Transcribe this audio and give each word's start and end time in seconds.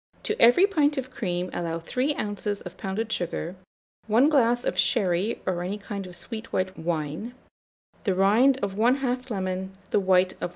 To 0.23 0.41
every 0.41 0.65
pint 0.65 0.97
of 0.97 1.11
cream 1.11 1.51
allow 1.53 1.77
3 1.77 2.15
oz. 2.15 2.47
of 2.61 2.75
pounded 2.75 3.11
sugar, 3.13 3.55
1 4.07 4.29
glass 4.29 4.65
of 4.65 4.75
sherry 4.75 5.39
or 5.45 5.61
any 5.61 5.77
kind 5.77 6.07
of 6.07 6.15
sweet 6.15 6.51
white 6.51 6.75
wine, 6.75 7.35
the 8.03 8.15
rind 8.15 8.57
of 8.63 8.73
1/2 8.73 9.29
lemon, 9.29 9.73
the 9.91 9.99
white 9.99 10.33
of 10.41 10.41
1 10.41 10.43
egg. 10.43 10.49